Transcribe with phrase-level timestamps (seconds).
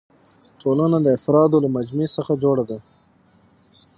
[0.61, 2.77] ټولنه د افرادو له مجموعي څخه جوړه ده.